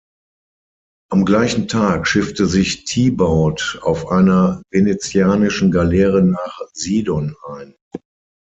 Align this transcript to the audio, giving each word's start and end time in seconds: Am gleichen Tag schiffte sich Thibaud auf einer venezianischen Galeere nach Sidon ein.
Am 1.11 1.25
gleichen 1.25 1.67
Tag 1.67 2.07
schiffte 2.07 2.47
sich 2.47 2.85
Thibaud 2.85 3.77
auf 3.83 4.07
einer 4.07 4.63
venezianischen 4.71 5.69
Galeere 5.69 6.23
nach 6.23 6.57
Sidon 6.73 7.35
ein. 7.47 7.75